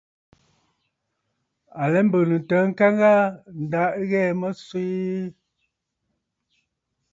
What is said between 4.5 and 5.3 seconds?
swee.